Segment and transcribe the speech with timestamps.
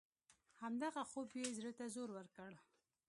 [0.61, 2.51] همدغه خوب یې زړه ته زور ورکړ.